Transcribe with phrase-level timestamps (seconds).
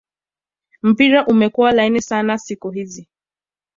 [0.81, 3.09] mpira umekua laini sana siku hizi